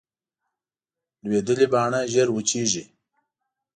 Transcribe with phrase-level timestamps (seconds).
[1.25, 2.83] لوېدلې پاڼه ژر وچېږي